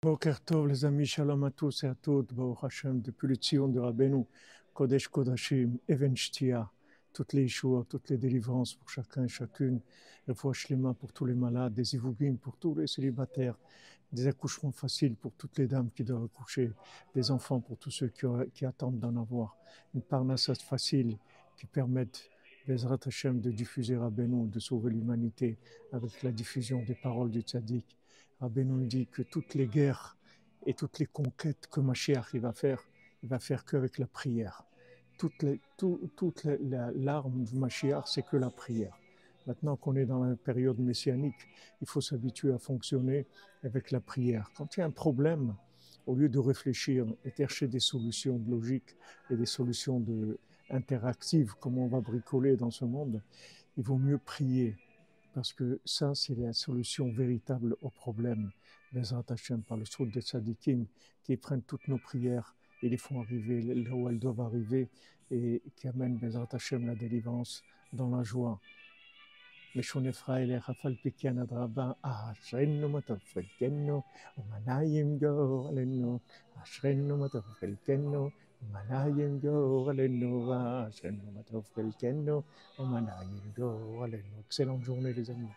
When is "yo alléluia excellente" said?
83.56-84.82